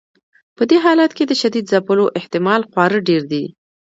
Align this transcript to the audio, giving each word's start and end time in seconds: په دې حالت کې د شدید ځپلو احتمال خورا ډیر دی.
په 0.57 0.63
دې 0.69 0.77
حالت 0.85 1.11
کې 1.17 1.23
د 1.27 1.31
شدید 1.41 1.65
ځپلو 1.71 2.05
احتمال 2.19 2.61
خورا 2.71 2.99
ډیر 3.07 3.21
دی. 3.31 3.43